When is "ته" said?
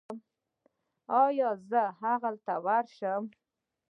2.45-2.53